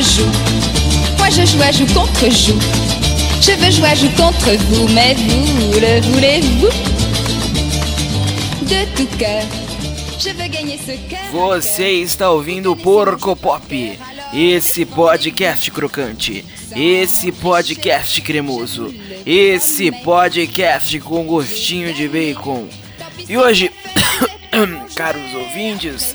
[0.00, 0.30] joue.
[1.18, 2.58] Moi je joue à joue contre joue.
[3.40, 6.68] Je veux jouer à joue contre vous, mais vous le voulez-vous
[8.62, 9.42] De tout cœur.
[10.18, 11.18] Je veux gagner ce cœur.
[11.32, 13.72] Você está ouvindo Porco Pop,
[14.34, 16.44] esse podcast crocante,
[16.76, 18.94] esse podcast cremoso,
[19.24, 22.68] esse podcast com gostinho de bacon.
[23.28, 23.70] E hoje,
[24.94, 26.14] caros ouvintes,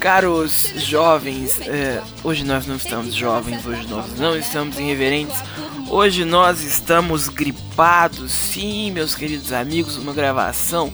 [0.00, 5.36] caros jovens, é, hoje nós não estamos jovens, hoje nós não estamos irreverentes,
[5.90, 10.90] hoje nós estamos gripados, sim, meus queridos amigos, uma gravação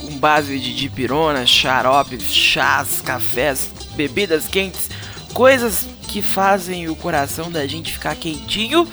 [0.00, 4.90] com base de dipirona, xarope, chás, cafés, bebidas quentes,
[5.32, 8.88] coisas que fazem o coração da gente ficar quentinho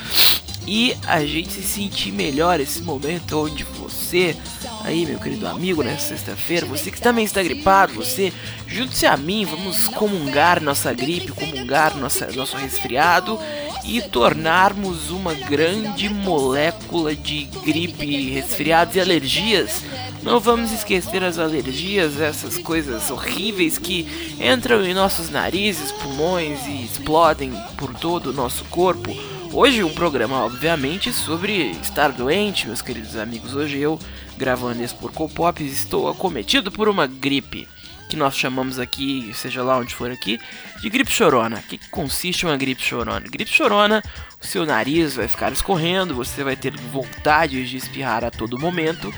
[0.67, 2.59] e a gente se sentir melhor.
[2.59, 4.37] Esse momento onde você,
[4.83, 8.33] aí meu querido amigo, nessa sexta-feira, você que também está gripado, você,
[8.67, 13.39] junte-se a mim, vamos comungar nossa gripe, comungar nossa, nosso resfriado
[13.83, 19.83] e tornarmos uma grande molécula de gripe, resfriados e alergias.
[20.21, 24.05] Não vamos esquecer as alergias, essas coisas horríveis que
[24.39, 29.15] entram em nossos narizes, pulmões e explodem por todo o nosso corpo.
[29.51, 33.55] Hoje um programa, obviamente, sobre estar doente, meus queridos amigos.
[33.55, 33.99] Hoje eu,
[34.37, 37.67] gravando esse Porco Pop, estou acometido por uma gripe,
[38.07, 40.39] que nós chamamos aqui, seja lá onde for aqui,
[40.79, 41.57] de gripe chorona.
[41.57, 43.21] O que consiste uma gripe chorona?
[43.21, 44.03] Gripe chorona,
[44.39, 49.11] o seu nariz vai ficar escorrendo, você vai ter vontade de espirrar a todo momento.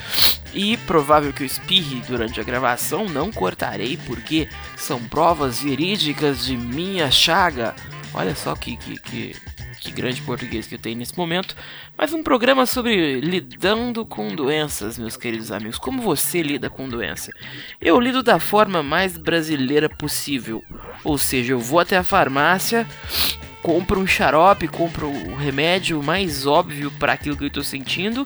[0.54, 6.56] E provável que eu espirre durante a gravação, não cortarei porque são provas verídicas de
[6.56, 7.76] minha chaga.
[8.14, 9.36] Olha só que, que, que
[9.82, 11.56] que grande português que eu tenho nesse momento,
[11.98, 15.80] mas um programa sobre lidando com doenças, meus queridos amigos.
[15.80, 17.34] Como você lida com doença?
[17.82, 20.64] Eu lido da forma mais brasileira possível,
[21.04, 22.88] ou seja, eu vou até a farmácia,
[23.64, 28.26] compro um xarope, compro o remédio mais óbvio para aquilo que eu estou sentindo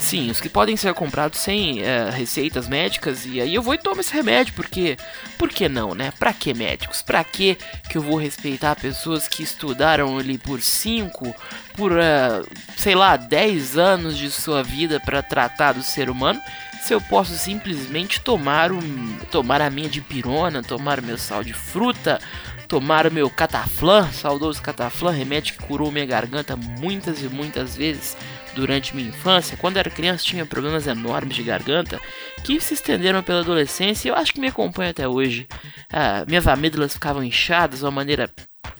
[0.00, 3.78] Sim, os que podem ser comprados sem é, receitas médicas, e aí eu vou e
[3.78, 4.96] tomo esse remédio, porque.
[5.36, 6.12] Por que não, né?
[6.18, 7.02] Pra que médicos?
[7.02, 7.58] Pra que
[7.90, 11.34] que eu vou respeitar pessoas que estudaram ali por 5,
[11.76, 12.46] por, uh,
[12.76, 16.40] sei lá, 10 anos de sua vida para tratar do ser humano?
[16.82, 21.52] Se eu posso simplesmente tomar, um, tomar a minha dipirona, tomar o meu sal de
[21.52, 22.20] fruta,
[22.68, 28.16] tomar o meu cataflã, saudoso cataflã, remédio que curou minha garganta muitas e muitas vezes
[28.54, 32.00] durante minha infância, quando era criança, tinha problemas enormes de garganta
[32.44, 35.46] que se estenderam pela adolescência e eu acho que me acompanha até hoje.
[35.92, 38.30] Ah, minhas amígdalas ficavam inchadas de uma maneira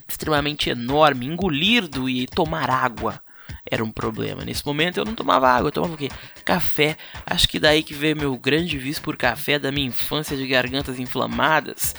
[0.08, 3.23] extremamente enorme, engolir do e tomar água
[3.70, 4.44] era um problema.
[4.44, 6.10] Nesse momento eu não tomava água, eu tomava o quê?
[6.44, 6.96] Café.
[7.26, 10.98] Acho que daí que veio meu grande vício por café da minha infância de gargantas
[10.98, 11.94] inflamadas.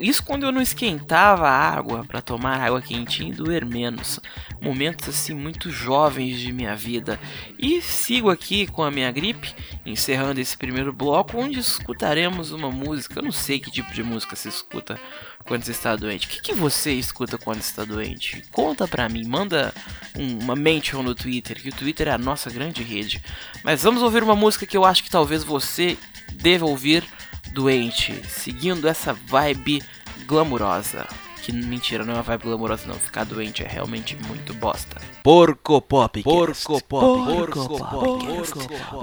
[0.00, 4.20] Isso quando eu não esquentava a água para tomar água quentinha e doer menos.
[4.60, 7.18] Momentos assim muito jovens de minha vida.
[7.58, 9.54] E sigo aqui com a minha gripe,
[9.86, 13.18] encerrando esse primeiro bloco, onde escutaremos uma música.
[13.18, 15.00] Eu não sei que tipo de música se escuta
[15.48, 16.26] quando você está doente.
[16.26, 18.44] O que, que você escuta quando está doente?
[18.52, 19.72] Conta pra mim, manda
[20.16, 23.20] um, uma mention no Twitter, que o Twitter é a nossa grande rede.
[23.64, 25.98] Mas vamos ouvir uma música que eu acho que talvez você
[26.32, 27.04] deva ouvir
[27.52, 29.82] doente, seguindo essa vibe
[30.26, 31.06] glamurosa.
[31.42, 35.00] Que mentira, não é uma vibe glamurosa não, ficar doente é realmente muito bosta.
[35.22, 36.22] Porco Pop.
[36.22, 37.24] Porco Pop.
[37.24, 37.88] Porco Pop.
[37.88, 38.98] Porco Pop.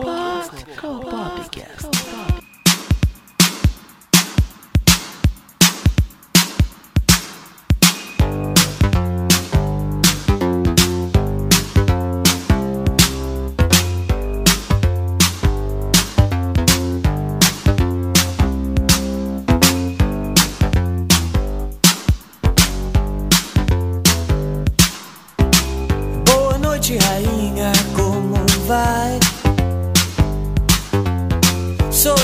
[0.80, 2.25] Porco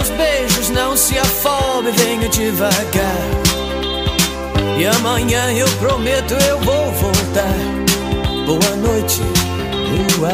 [0.00, 3.28] meus beijos, não se afobe, venha devagar.
[4.78, 7.54] E amanhã eu prometo eu vou voltar.
[8.46, 9.20] Boa noite,
[9.90, 10.26] meu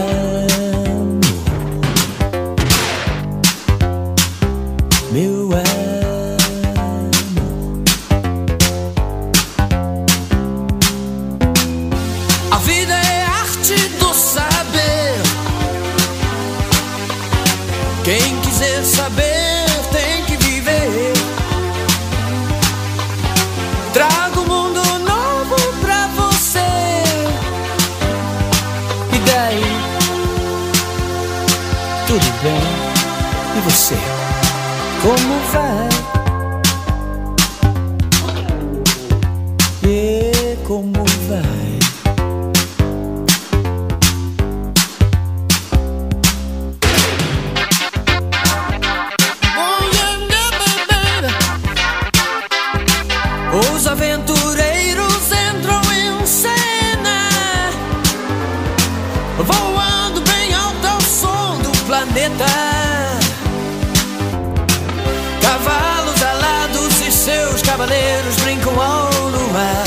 [32.16, 32.54] Tudo bem?
[33.58, 33.94] E você?
[35.02, 35.88] Como vai?
[39.82, 41.78] E como vai?
[53.74, 57.28] Os aventureiros entram em cena,
[59.36, 59.75] voando
[62.26, 62.46] planeta.
[65.40, 69.84] Cavalos alados e seus cavaleiros brincam ao luar,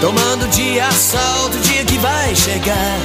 [0.00, 2.98] tomando de assalto o dia que vai chegar.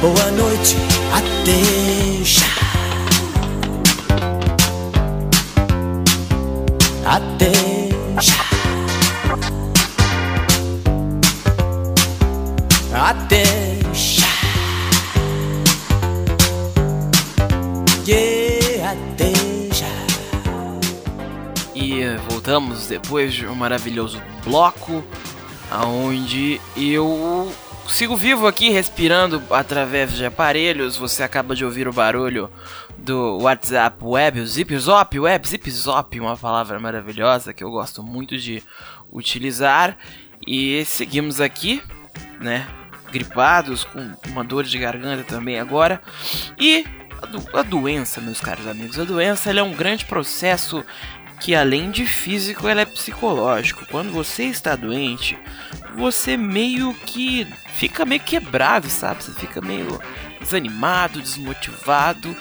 [0.00, 0.76] Boa noite,
[1.12, 2.46] até já.
[7.06, 7.52] Até
[8.20, 8.50] já.
[12.92, 13.44] Até
[13.92, 14.19] já.
[21.80, 25.02] E voltamos depois de um maravilhoso bloco,
[25.70, 27.50] aonde eu
[27.88, 30.96] sigo vivo aqui respirando através de aparelhos.
[30.96, 32.50] Você acaba de ouvir o barulho
[32.98, 35.72] do WhatsApp Web, o Zip Zop Web, Zip
[36.20, 38.62] uma palavra maravilhosa que eu gosto muito de
[39.10, 39.96] utilizar.
[40.46, 41.82] E seguimos aqui,
[42.40, 42.66] né?
[43.10, 46.00] Gripados, com uma dor de garganta também agora.
[46.58, 46.84] E
[47.20, 50.84] a, do- a doença, meus caros amigos, a doença é um grande processo
[51.40, 53.86] que além de físico, ela é psicológico.
[53.90, 55.38] Quando você está doente,
[55.96, 59.24] você meio que fica meio quebrado, sabe?
[59.24, 60.00] Você fica meio
[60.38, 62.36] desanimado, desmotivado.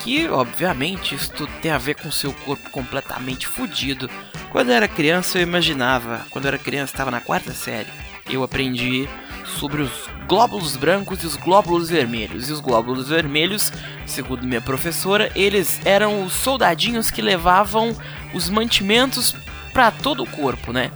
[0.00, 4.10] Que obviamente isso tudo tem a ver com seu corpo completamente fudido.
[4.50, 7.88] Quando eu era criança, eu imaginava, quando eu era criança, estava na quarta série,
[8.28, 9.08] eu aprendi
[9.44, 9.90] sobre os
[10.26, 12.48] glóbulos brancos e os glóbulos vermelhos.
[12.48, 13.72] E os glóbulos vermelhos,
[14.06, 17.96] segundo minha professora, eles eram os soldadinhos que levavam
[18.32, 19.34] os mantimentos
[19.72, 20.90] para todo o corpo, né?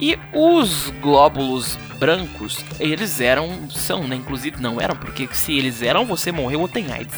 [0.00, 4.16] E os glóbulos brancos, eles eram, são, né?
[4.16, 7.14] Inclusive não eram, porque se eles eram, você morreu ou tem AIDS.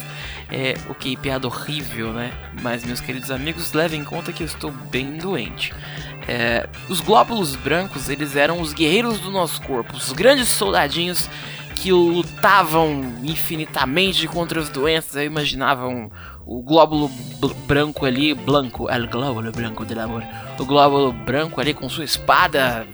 [0.51, 2.31] É, ok, piada horrível, né?
[2.61, 5.73] Mas, meus queridos amigos, levem em conta que eu estou bem doente.
[6.27, 11.29] É, os glóbulos brancos, eles eram os guerreiros do nosso corpo, os grandes soldadinhos
[11.75, 15.15] que lutavam infinitamente contra as doenças.
[15.15, 16.09] Eu imaginava um-
[16.45, 17.09] o glóbulo
[17.65, 20.23] branco ali, branco, el glóbulo branco del amor.
[20.59, 22.85] O glóbulo branco ali com sua espada,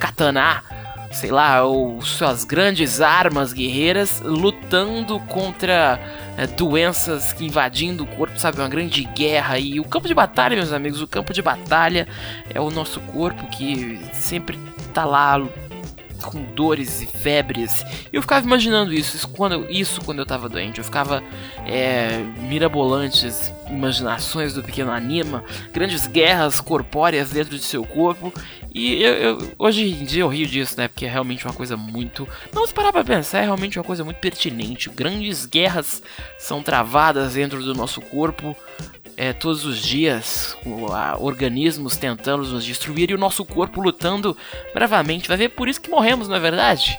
[0.00, 0.62] katana,
[1.10, 5.98] sei lá, ou suas grandes armas guerreiras lutando contra
[6.36, 8.58] é, doenças que invadindo o corpo, sabe?
[8.58, 9.58] Uma grande guerra.
[9.58, 12.06] E o campo de batalha, meus amigos, o campo de batalha
[12.52, 14.58] é o nosso corpo que sempre
[14.92, 15.40] tá lá
[16.22, 17.84] com dores e febres.
[18.12, 20.78] Eu ficava imaginando isso, isso quando isso quando eu tava doente.
[20.78, 21.22] Eu ficava
[21.66, 28.32] é, mirabolantes imaginações do pequeno anima, grandes guerras corpóreas dentro de seu corpo.
[28.74, 30.88] E eu, eu- hoje em dia eu rio disso, né?
[30.88, 32.28] Porque é realmente uma coisa muito.
[32.52, 34.90] Não, se parar pra pensar, é realmente uma coisa muito pertinente.
[34.90, 36.02] Grandes guerras
[36.38, 38.56] são travadas dentro do nosso corpo
[39.16, 40.56] é, todos os dias,
[41.18, 44.36] organismos tentando nos destruir e o nosso corpo lutando
[44.72, 45.28] bravamente.
[45.28, 46.98] Vai ver por isso que morremos, não é verdade?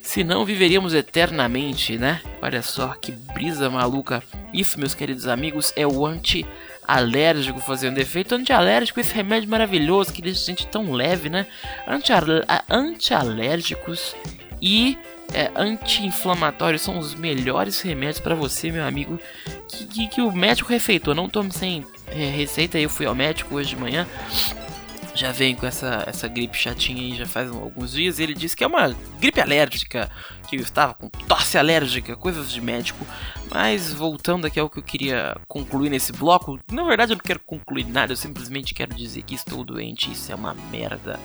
[0.00, 2.22] Se não, viveríamos eternamente, né?
[2.40, 4.22] Olha só que brisa maluca.
[4.54, 6.06] Isso, meus queridos amigos, é o
[6.88, 8.34] anti-alérgico fazendo efeito.
[8.34, 11.46] Anti-alérgico, esse remédio maravilhoso que deixa a gente tão leve, né?
[12.68, 14.16] Anti-alérgicos
[14.60, 14.98] e
[15.32, 19.20] é, anti-inflamatórios são os melhores remédios para você, meu amigo,
[19.68, 21.14] que, que, que o médico receitou.
[21.14, 22.78] Não tome sem é, receita.
[22.78, 24.06] Eu fui ao médico hoje de manhã.
[25.14, 28.20] Já vem com essa, essa gripe chatinha aí já faz alguns dias.
[28.20, 30.08] Ele disse que é uma gripe alérgica,
[30.48, 33.04] que eu estava com tosse alérgica, coisas de médico.
[33.50, 37.40] Mas voltando aqui ao que eu queria concluir nesse bloco, na verdade eu não quero
[37.40, 41.18] concluir nada, eu simplesmente quero dizer que estou doente, isso é uma merda.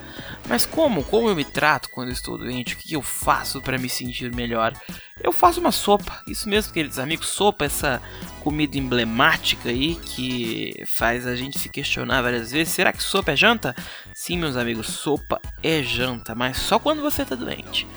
[0.48, 1.04] Mas como?
[1.04, 2.76] Como eu me trato quando estou doente?
[2.76, 4.74] O que eu faço para me sentir melhor?
[5.22, 8.02] Eu faço uma sopa, isso mesmo, queridos amigos, sopa, essa
[8.42, 13.36] comida emblemática aí que faz a gente se questionar várias vezes: será que sopa é
[13.36, 13.76] janta?
[14.14, 17.88] Sim, meus amigos, sopa é janta, mas só quando você tá doente.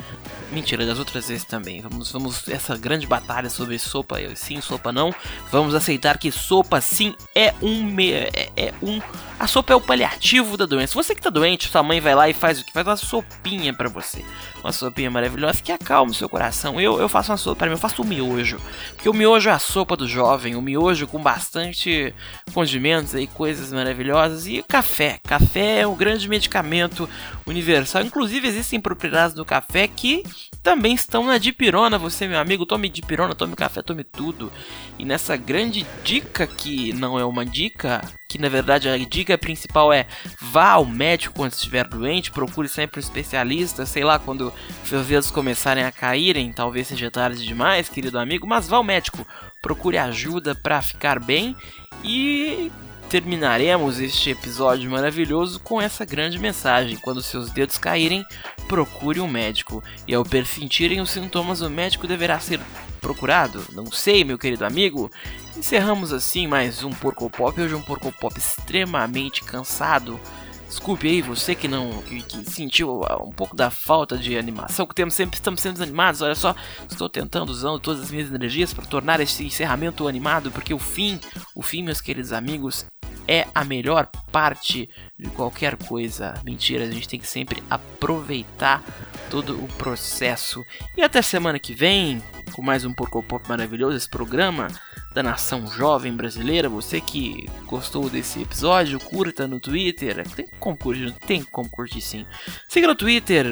[0.50, 1.80] Mentira, das outras vezes também.
[1.80, 5.14] Vamos, vamos essa grande batalha sobre sopa, sim, sopa não.
[5.50, 9.00] Vamos aceitar que sopa sim é um me, é, é, um
[9.38, 10.94] a sopa é o paliativo da doença.
[10.94, 12.72] Você que tá doente, sua mãe vai lá e faz o que?
[12.72, 14.24] Faz uma sopinha para você.
[14.64, 16.80] Uma sopinha maravilhosa que acalma o seu coração.
[16.80, 18.58] Eu, eu faço uma sopa para mim, eu faço o miojo.
[18.94, 22.14] Porque o miojo é a sopa do jovem, o miojo com bastante
[22.54, 25.20] condimentos e coisas maravilhosas e café.
[25.22, 27.06] Café é um grande medicamento
[27.46, 28.02] universal.
[28.02, 30.22] Inclusive existem propriedades do café que
[30.62, 31.98] também estão na dipirona.
[31.98, 34.52] Você, meu amigo, tome dipirona, tome café, tome tudo.
[34.98, 39.92] E nessa grande dica que não é uma dica, que na verdade a dica principal
[39.92, 40.06] é
[40.40, 44.52] vá ao médico quando estiver doente, procure sempre um especialista, sei lá, quando
[44.84, 49.26] seus dedos começarem a caírem, talvez seja tarde demais, querido amigo, mas vá ao médico,
[49.62, 51.56] procure ajuda para ficar bem
[52.02, 52.70] e
[53.08, 58.24] terminaremos este episódio maravilhoso com essa grande mensagem: quando seus dedos caírem,
[58.68, 59.82] procure um médico.
[60.06, 62.60] E ao persentirem os sintomas, o médico deverá ser
[63.00, 63.64] procurado?
[63.72, 65.10] Não sei, meu querido amigo.
[65.56, 67.58] Encerramos assim mais um Porco Pop.
[67.60, 70.20] Hoje um Porco Pop extremamente cansado.
[70.68, 74.94] Desculpe aí você que não que, que, sentiu um pouco da falta de animação que
[74.94, 76.20] temos sempre estamos sendo animados.
[76.20, 76.54] Olha só,
[76.90, 81.20] estou tentando usando todas as minhas energias para tornar este encerramento animado, porque o fim,
[81.54, 82.84] o fim, meus queridos amigos,
[83.28, 86.34] é a melhor parte de qualquer coisa.
[86.44, 88.82] Mentira, a gente tem que sempre aproveitar
[89.30, 90.64] todo o processo.
[90.96, 94.68] E até semana que vem, com mais um Porco Pop maravilhoso, esse programa
[95.16, 96.68] da nação jovem brasileira.
[96.68, 100.28] Você que gostou desse episódio, curta no Twitter.
[100.28, 102.26] Tem como curtir, tem como curtir sim.
[102.68, 103.46] Siga no Twitter,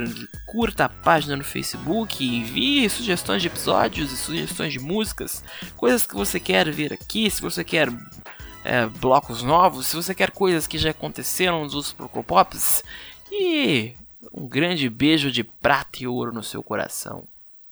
[0.46, 5.42] curta a página no Facebook, envie sugestões de episódios e sugestões de músicas,
[5.74, 7.88] coisas que você quer ver aqui, se você quer
[8.64, 12.82] é, blocos novos, se você quer coisas que já aconteceram nos outros Procopops.
[13.30, 13.94] E
[14.32, 17.24] um grande beijo de prata e ouro no seu coração.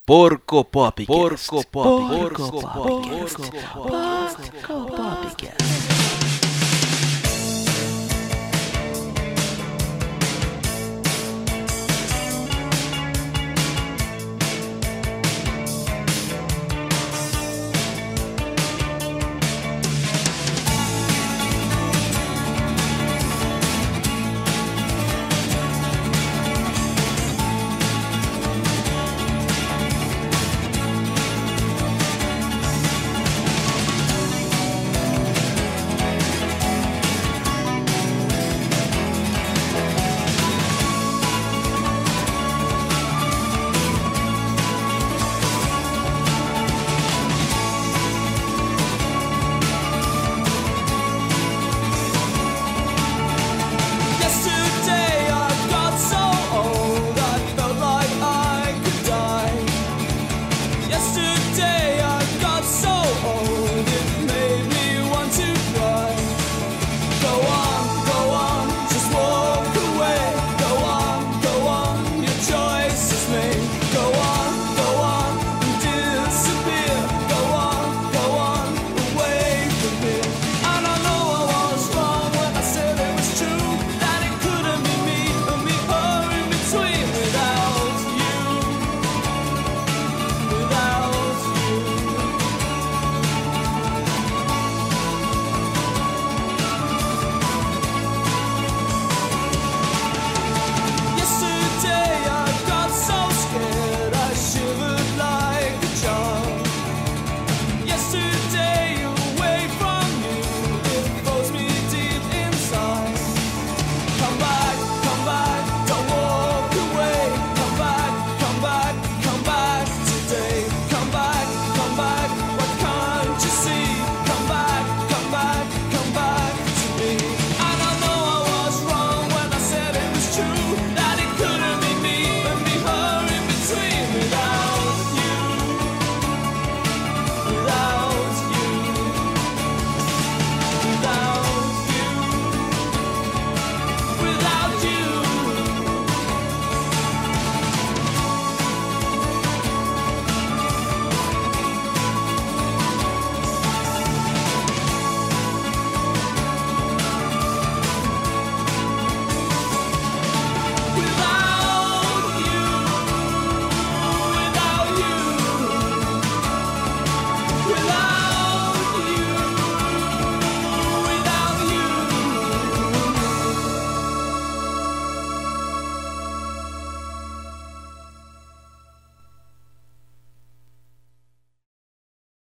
[0.04, 1.06] Porco Pop.
[1.06, 2.08] Porco Pop.
[2.08, 2.72] Porco Pop.
[2.72, 3.52] Porco Pop.
[3.72, 5.81] Porco Pop.